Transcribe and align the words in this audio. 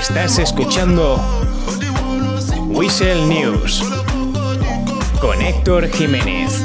Estás 0.00 0.38
escuchando 0.38 1.20
Whistle 2.68 3.26
News. 3.26 3.82
Con 5.20 5.40
Héctor 5.42 5.88
Jiménez. 5.88 6.62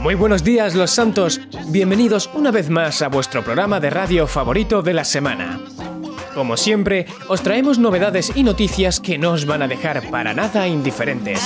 Muy 0.00 0.14
buenos 0.14 0.42
días 0.42 0.74
los 0.74 0.90
santos, 0.90 1.40
bienvenidos 1.68 2.30
una 2.34 2.50
vez 2.50 2.70
más 2.70 3.02
a 3.02 3.08
vuestro 3.08 3.44
programa 3.44 3.78
de 3.80 3.90
radio 3.90 4.26
favorito 4.26 4.80
de 4.80 4.94
la 4.94 5.04
semana. 5.04 5.67
Como 6.38 6.56
siempre, 6.56 7.06
os 7.26 7.42
traemos 7.42 7.80
novedades 7.80 8.30
y 8.36 8.44
noticias 8.44 9.00
que 9.00 9.18
no 9.18 9.32
os 9.32 9.44
van 9.44 9.60
a 9.60 9.66
dejar 9.66 10.08
para 10.08 10.34
nada 10.34 10.68
indiferentes. 10.68 11.40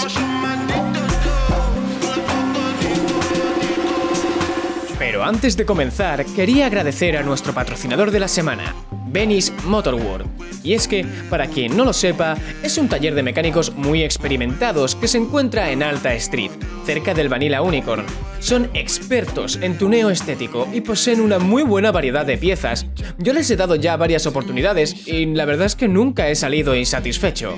Antes 5.22 5.56
de 5.56 5.64
comenzar, 5.64 6.26
quería 6.26 6.66
agradecer 6.66 7.16
a 7.16 7.22
nuestro 7.22 7.54
patrocinador 7.54 8.10
de 8.10 8.18
la 8.18 8.26
semana, 8.26 8.74
Venice 9.06 9.52
Motorworld. 9.66 10.26
Y 10.64 10.72
es 10.72 10.88
que, 10.88 11.06
para 11.30 11.46
quien 11.46 11.76
no 11.76 11.84
lo 11.84 11.92
sepa, 11.92 12.36
es 12.64 12.76
un 12.76 12.88
taller 12.88 13.14
de 13.14 13.22
mecánicos 13.22 13.72
muy 13.77 14.02
experimentados 14.02 14.96
que 14.96 15.06
se 15.06 15.18
encuentra 15.18 15.70
en 15.70 15.84
Alta 15.84 16.12
Street, 16.14 16.50
cerca 16.84 17.14
del 17.14 17.28
Vanilla 17.28 17.62
Unicorn. 17.62 18.04
Son 18.40 18.68
expertos 18.74 19.60
en 19.62 19.78
tuneo 19.78 20.10
estético 20.10 20.66
y 20.72 20.80
poseen 20.80 21.20
una 21.20 21.38
muy 21.38 21.62
buena 21.62 21.92
variedad 21.92 22.27
de 22.27 22.36
piezas. 22.36 22.86
Yo 23.18 23.32
les 23.32 23.48
he 23.50 23.56
dado 23.56 23.77
ya 23.77 23.96
varias 23.96 24.27
oportunidades 24.27 25.06
y 25.06 25.27
la 25.27 25.44
verdad 25.44 25.66
es 25.66 25.77
que 25.77 25.86
nunca 25.86 26.28
he 26.28 26.34
salido 26.34 26.74
insatisfecho. 26.74 27.56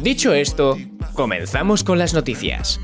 Dicho 0.00 0.32
esto, 0.32 0.78
comenzamos 1.14 1.82
con 1.82 1.98
las 1.98 2.14
noticias. 2.14 2.78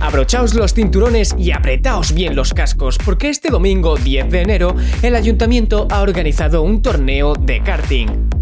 Abrochaos 0.00 0.54
los 0.54 0.72
cinturones 0.72 1.34
y 1.38 1.50
apretaos 1.50 2.14
bien 2.14 2.34
los 2.34 2.54
cascos, 2.54 2.96
porque 3.04 3.28
este 3.28 3.50
domingo 3.50 3.96
10 3.96 4.30
de 4.30 4.40
enero 4.40 4.76
el 5.02 5.16
ayuntamiento 5.16 5.88
ha 5.90 6.00
organizado 6.00 6.62
un 6.62 6.80
torneo 6.80 7.34
de 7.34 7.62
karting. 7.62 8.33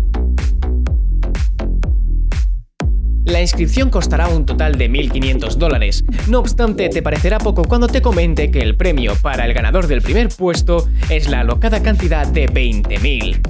La 3.33 3.41
inscripción 3.41 3.89
costará 3.89 4.29
un 4.29 4.45
total 4.45 4.77
de 4.77 4.91
1.500 4.91 5.55
dólares. 5.55 6.05
No 6.29 6.39
obstante, 6.39 6.91
te 6.91 7.01
parecerá 7.01 7.39
poco 7.39 7.65
cuando 7.65 7.89
te 7.89 8.03
comente 8.03 8.51
que 8.51 8.59
el 8.59 8.77
premio 8.77 9.15
para 9.23 9.47
el 9.47 9.55
ganador 9.55 9.87
del 9.87 10.03
primer 10.03 10.29
puesto 10.29 10.87
es 11.09 11.31
la 11.31 11.41
alocada 11.41 11.83
cantidad 11.83 12.27
de 12.27 12.47
20.000. 12.47 13.41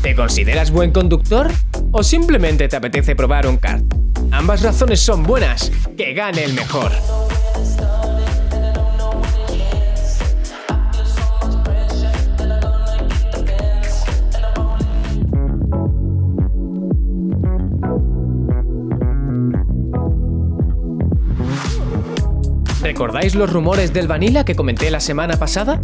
¿Te 0.00 0.14
consideras 0.14 0.70
buen 0.70 0.92
conductor? 0.92 1.50
¿O 1.90 2.04
simplemente 2.04 2.68
te 2.68 2.76
apetece 2.76 3.16
probar 3.16 3.48
un 3.48 3.56
kart? 3.56 3.82
Ambas 4.30 4.62
razones 4.62 5.00
son 5.00 5.24
buenas. 5.24 5.72
Que 5.96 6.14
gane 6.14 6.44
el 6.44 6.52
mejor. 6.52 6.92
¿Recordáis 22.98 23.36
los 23.36 23.52
rumores 23.52 23.92
del 23.92 24.08
Vanilla 24.08 24.44
que 24.44 24.56
comenté 24.56 24.90
la 24.90 24.98
semana 24.98 25.36
pasada? 25.36 25.80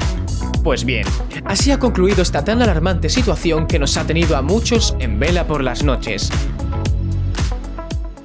Pues 0.64 0.84
bien, 0.84 1.06
así 1.44 1.70
ha 1.70 1.78
concluido 1.78 2.22
esta 2.22 2.42
tan 2.42 2.60
alarmante 2.60 3.08
situación 3.08 3.68
que 3.68 3.78
nos 3.78 3.96
ha 3.96 4.04
tenido 4.04 4.36
a 4.36 4.42
muchos 4.42 4.96
en 4.98 5.20
vela 5.20 5.46
por 5.46 5.62
las 5.62 5.84
noches. 5.84 6.28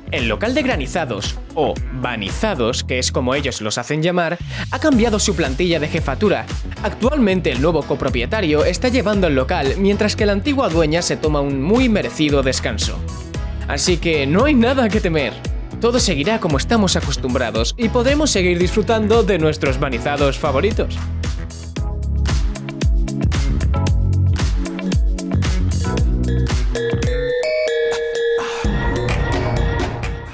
El 0.09 0.27
local 0.27 0.55
de 0.55 0.63
granizados, 0.63 1.37
o 1.53 1.75
banizados, 2.01 2.83
que 2.83 2.97
es 2.97 3.11
como 3.11 3.35
ellos 3.35 3.61
los 3.61 3.77
hacen 3.77 4.01
llamar, 4.01 4.39
ha 4.71 4.79
cambiado 4.79 5.19
su 5.19 5.35
plantilla 5.35 5.79
de 5.79 5.87
jefatura. 5.87 6.47
Actualmente 6.81 7.51
el 7.51 7.61
nuevo 7.61 7.83
copropietario 7.83 8.65
está 8.65 8.87
llevando 8.87 9.27
el 9.27 9.35
local 9.35 9.75
mientras 9.77 10.15
que 10.15 10.25
la 10.25 10.31
antigua 10.31 10.67
dueña 10.67 11.03
se 11.03 11.15
toma 11.15 11.41
un 11.41 11.61
muy 11.61 11.89
merecido 11.89 12.41
descanso. 12.41 12.97
Así 13.67 13.97
que 13.97 14.25
no 14.25 14.45
hay 14.45 14.55
nada 14.55 14.89
que 14.89 14.99
temer. 14.99 15.48
Todo 15.81 15.99
seguirá 15.99 16.41
como 16.41 16.57
estamos 16.57 16.97
acostumbrados 16.97 17.73
y 17.77 17.87
podremos 17.87 18.31
seguir 18.31 18.59
disfrutando 18.59 19.23
de 19.23 19.39
nuestros 19.39 19.79
banizados 19.79 20.37
favoritos. 20.37 20.97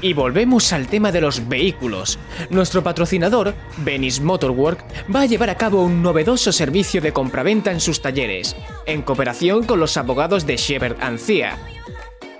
Y 0.01 0.13
volvemos 0.13 0.71
al 0.71 0.87
tema 0.87 1.11
de 1.11 1.21
los 1.21 1.47
vehículos. 1.47 2.19
Nuestro 2.49 2.83
patrocinador, 2.83 3.55
Venice 3.77 4.21
Motorwork, 4.21 4.83
va 5.13 5.21
a 5.21 5.25
llevar 5.25 5.49
a 5.49 5.57
cabo 5.57 5.83
un 5.83 6.01
novedoso 6.03 6.51
servicio 6.51 7.01
de 7.01 7.11
compraventa 7.11 7.71
en 7.71 7.79
sus 7.79 8.01
talleres, 8.01 8.55
en 8.85 9.01
cooperación 9.01 9.63
con 9.63 9.79
los 9.79 9.97
abogados 9.97 10.45
de 10.45 10.57
Shepard 10.57 10.97
Cia. 11.17 11.57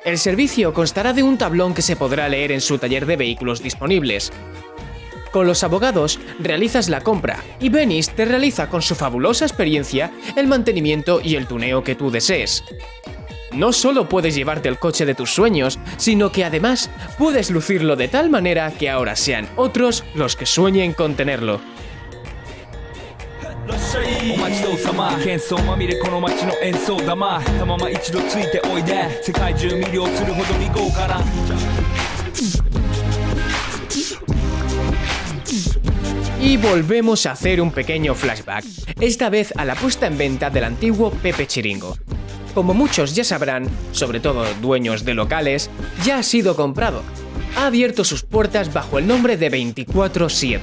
El 0.06 0.20
servicio 0.20 0.72
constará 0.72 1.14
de 1.14 1.24
un 1.24 1.40
tablón 1.40 1.74
que 1.74 1.82
se 1.82 1.96
podrá 1.96 2.30
leer 2.30 2.52
en 2.52 2.62
su 2.62 2.78
taller 2.78 3.08
de 3.08 3.18
vehículos 3.18 3.64
disponibles. 3.64 4.32
Con 5.32 5.48
los 5.48 5.64
abogados 5.64 6.20
realizas 6.40 6.90
la 6.90 7.02
compra 7.02 7.44
y 7.60 7.70
Venice 7.70 8.14
te 8.14 8.24
realiza 8.24 8.70
con 8.70 8.84
su 8.84 8.94
fabulosa 8.94 9.46
experiencia 9.46 10.12
el 10.36 10.46
mantenimiento 10.46 11.22
y 11.24 11.36
el 11.36 11.48
tuneo 11.48 11.84
que 11.84 11.96
tú 11.96 12.12
desees 12.12 12.64
no 13.56 13.72
solo 13.72 14.08
puedes 14.10 14.36
llevarte 14.36 14.70
el 14.70 14.78
coche 14.78 15.06
de 15.06 15.16
tus 15.16 15.32
sueños, 15.32 15.80
sino 15.98 16.32
que 16.32 16.44
además 16.44 16.90
puedes 17.18 17.50
lucirlo 17.50 17.96
de 17.96 18.08
tal 18.08 18.30
manera 18.30 18.72
que 18.72 18.90
ahora 18.90 19.16
sean 19.16 19.48
otros 19.56 20.04
los 20.14 20.36
que 20.36 20.46
sueñen 20.46 20.94
con 20.94 21.16
tenerlo. 21.16 21.62
Y 36.42 36.58
volvemos 36.58 37.26
a 37.26 37.32
hacer 37.32 37.62
un 37.62 37.72
pequeño 37.72 38.16
flashback, 38.16 38.66
esta 39.00 39.30
vez 39.30 39.54
a 39.58 39.66
la 39.66 39.76
puesta 39.76 40.08
en 40.08 40.18
venta 40.18 40.50
del 40.50 40.64
antiguo 40.64 41.12
Pepe 41.12 41.46
Chiringo, 41.46 41.96
como 42.56 42.74
muchos 42.74 43.14
ya 43.14 43.24
sabrán, 43.24 43.70
sobre 43.92 44.20
todo 44.20 44.46
dueños 44.62 45.06
de 45.06 45.14
locales, 45.14 45.70
ya 46.04 46.20
ha 46.20 46.24
sido 46.24 46.56
comprado. 46.56 47.04
Ha 47.58 47.68
abierto 47.68 48.04
sus 48.04 48.24
puertas 48.24 48.74
bajo 48.74 48.98
el 48.98 49.06
nombre 49.06 49.38
de 49.38 49.52
24-7. 49.52 50.62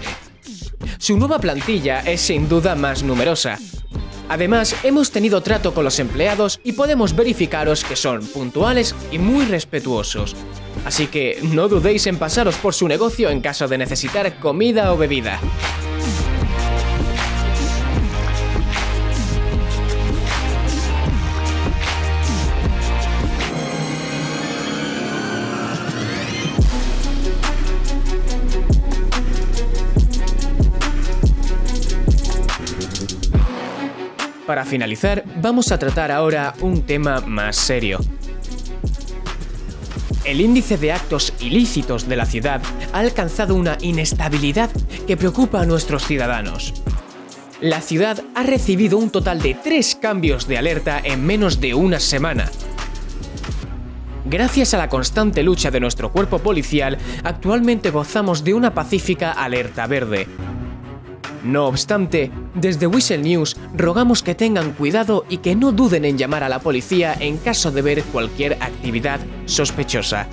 Su 1.03 1.19
nueva 1.19 1.41
plantilla 1.41 1.99
es 2.03 2.21
sin 2.21 2.49
duda 2.49 2.77
más 2.77 3.03
numerosa. 3.03 3.59
Además, 4.29 4.77
hemos 4.85 5.11
tenido 5.11 5.41
trato 5.41 5.75
con 5.75 5.83
los 5.83 5.99
empleados 5.99 6.61
y 6.63 6.75
podemos 6.75 7.17
verificaros 7.17 7.83
que 7.83 7.97
son 7.97 8.25
puntuales 8.25 8.95
y 9.11 9.19
muy 9.19 9.45
respetuosos. 9.47 10.37
Así 10.85 11.09
que 11.09 11.41
no 11.43 11.67
dudéis 11.67 12.07
en 12.07 12.19
pasaros 12.19 12.55
por 12.55 12.73
su 12.73 12.87
negocio 12.87 13.31
en 13.31 13.41
caso 13.41 13.67
de 13.67 13.79
necesitar 13.79 14.39
comida 14.39 14.93
o 14.93 14.97
bebida. 14.97 15.41
Para 34.53 34.67
finalizar, 34.67 35.25
vamos 35.41 35.73
a 35.73 35.79
tratar 35.79 36.13
ahora 36.13 36.53
un 36.61 36.83
tema 36.83 37.23
más 37.23 37.57
serio. 37.57 37.99
El 40.27 40.43
índice 40.43 40.77
de 40.77 40.93
actos 40.93 41.33
ilícitos 41.41 42.07
de 42.07 42.17
la 42.17 42.27
ciudad 42.27 42.61
ha 42.93 42.99
alcanzado 42.99 43.55
una 43.55 43.79
inestabilidad 43.81 44.69
que 45.07 45.17
preocupa 45.17 45.63
a 45.63 45.65
nuestros 45.65 46.05
ciudadanos. 46.07 46.75
La 47.63 47.81
ciudad 47.81 48.23
ha 48.35 48.43
recibido 48.43 48.99
un 48.99 49.09
total 49.09 49.41
de 49.41 49.55
tres 49.55 49.97
cambios 49.97 50.47
de 50.47 50.59
alerta 50.59 51.01
en 51.03 51.25
menos 51.25 51.59
de 51.59 51.73
una 51.73 51.99
semana. 51.99 52.51
Gracias 54.27 54.75
a 54.75 54.77
la 54.77 54.91
constante 54.91 55.43
lucha 55.43 55.71
de 55.71 55.81
nuestro 55.81 56.13
cuerpo 56.13 56.41
policial, 56.41 56.99
actualmente 57.25 57.89
gozamos 57.89 58.45
de 58.45 58.53
una 58.53 58.75
pacífica 58.75 59.33
alerta 59.33 59.87
verde. 59.87 60.29
No 61.43 61.69
obstante, 61.69 62.31
Desde 62.55 62.87
Whistle 62.87 63.19
News 63.19 63.57
rogamos 63.75 64.23
que 64.23 64.35
tengan 64.35 64.73
cuidado 64.73 65.25
y 65.29 65.39
que 65.39 65.55
no 65.55 65.73
duden 65.73 66.05
en 66.05 66.19
llamar 66.19 66.45
a 66.45 66.49
la 66.49 66.59
policía 66.59 67.15
en 67.19 67.39
caso 67.39 67.71
de 67.71 67.83
ver 67.83 68.03
cualquier 68.05 68.55
actividad 68.61 69.21
sospechosa. 69.47 70.29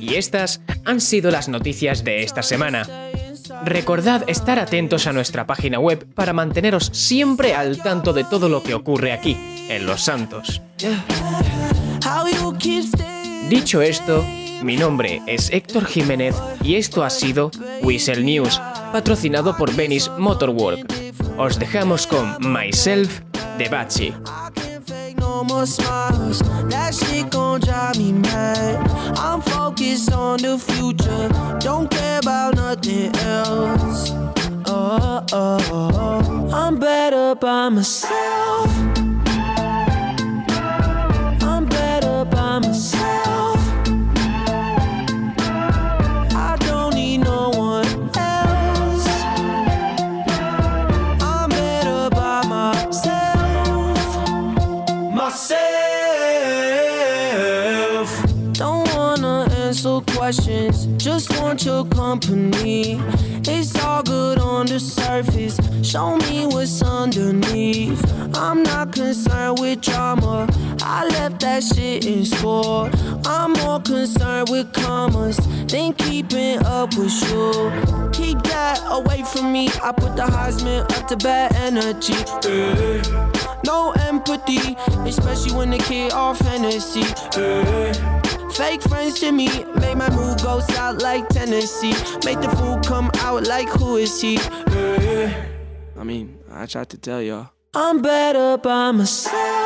Y 0.00 0.14
estas 0.14 0.60
han 0.84 1.00
sido 1.00 1.30
las 1.30 1.48
noticias 1.48 2.04
de 2.04 2.22
esta 2.22 2.42
semana. 2.42 2.86
Recordad 3.64 4.28
estar 4.28 4.58
atentos 4.58 5.06
a 5.06 5.12
nuestra 5.12 5.46
página 5.46 5.78
web 5.78 6.06
para 6.14 6.32
manteneros 6.32 6.90
siempre 6.92 7.54
al 7.54 7.78
tanto 7.82 8.12
de 8.12 8.24
todo 8.24 8.48
lo 8.48 8.62
que 8.62 8.74
ocurre 8.74 9.12
aquí, 9.12 9.36
en 9.68 9.86
Los 9.86 10.02
Santos. 10.02 10.62
Dicho 13.48 13.82
esto, 13.82 14.24
mi 14.62 14.76
nombre 14.76 15.22
es 15.26 15.50
Héctor 15.50 15.84
Jiménez 15.86 16.34
y 16.62 16.74
esto 16.74 17.04
ha 17.04 17.10
sido 17.10 17.50
Whistle 17.82 18.22
News, 18.22 18.60
patrocinado 18.92 19.56
por 19.56 19.72
Venice 19.74 20.10
Motorwork. 20.18 20.92
Os 21.38 21.58
dejamos 21.58 22.06
con 22.06 22.36
Myself 22.40 23.20
de 23.58 23.68
Bachi. 23.68 24.14
Oh, 34.66 35.24
oh, 35.32 35.58
oh. 35.72 36.50
I'm 36.52 36.78
better 36.78 37.34
by 37.34 37.68
myself. 37.70 38.79
Questions, 59.70 60.86
just 60.96 61.30
want 61.40 61.64
your 61.64 61.84
company. 61.84 63.00
It's 63.46 63.72
all 63.84 64.02
good 64.02 64.38
on 64.38 64.66
the 64.66 64.80
surface, 64.80 65.60
show 65.88 66.16
me 66.16 66.46
what's 66.46 66.82
underneath. 66.82 68.02
I'm 68.34 68.64
not 68.64 68.92
concerned 68.92 69.60
with 69.60 69.80
drama, 69.80 70.48
I 70.82 71.06
left 71.06 71.40
that 71.42 71.62
shit 71.62 72.04
in 72.04 72.24
store. 72.24 72.90
I'm 73.24 73.52
more 73.52 73.80
concerned 73.80 74.48
with 74.50 74.72
commas 74.72 75.36
than 75.68 75.92
keeping 75.92 76.58
up 76.64 76.96
with 76.96 77.14
you. 77.30 77.70
Keep 78.12 78.42
that 78.50 78.82
away 78.90 79.22
from 79.22 79.52
me, 79.52 79.68
I 79.84 79.92
put 79.92 80.16
the 80.16 80.24
Heisman 80.24 80.82
up 80.98 81.06
to 81.06 81.16
bad 81.16 81.54
energy. 81.54 82.14
Eh. 82.44 83.02
No 83.64 83.92
empathy, 83.92 84.76
especially 85.08 85.52
when 85.54 85.70
the 85.70 85.78
kid 85.78 86.12
off 86.12 86.40
Hennessy. 86.40 87.04
Eh. 87.36 88.09
Fake 88.60 88.82
friends 88.82 89.18
to 89.20 89.32
me, 89.32 89.48
make 89.80 89.96
my 89.96 90.10
mood 90.10 90.42
go 90.42 90.60
south 90.60 91.00
like 91.00 91.26
Tennessee. 91.30 91.94
Make 92.26 92.42
the 92.42 92.54
fool 92.58 92.78
come 92.80 93.10
out 93.20 93.46
like 93.46 93.70
who 93.70 93.96
is 93.96 94.20
he? 94.20 94.38
I 95.98 96.04
mean, 96.04 96.38
I 96.52 96.66
tried 96.66 96.90
to 96.90 96.98
tell 96.98 97.22
y'all. 97.22 97.48
I'm 97.72 98.02
better 98.02 98.58
by 98.58 98.90
myself. 98.92 99.59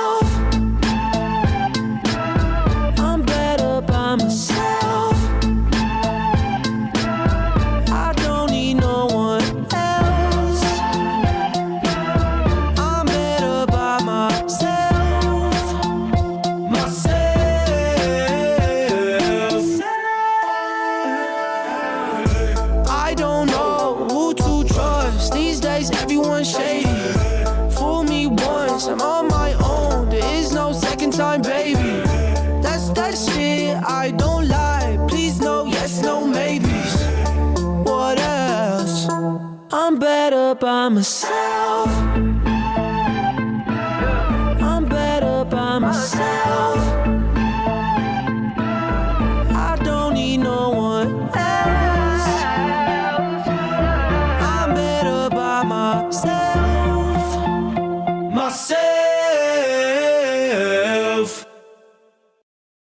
that 33.04 33.18
shit. 33.18 33.76
I 33.84 34.10
don't 34.10 34.48
lie. 34.48 34.98
Please, 35.08 35.40
no, 35.40 35.66
yes, 35.66 36.02
no, 36.02 36.26
maybes. 36.26 36.94
What 37.84 38.18
else? 38.18 39.08
I'm 39.72 39.98
better 39.98 40.54
by 40.54 40.88
myself. 40.88 42.03